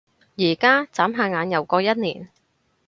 [0.35, 0.87] 而家？
[0.91, 2.27] 眨下眼又過一年